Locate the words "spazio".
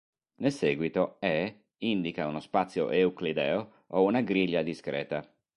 2.39-2.89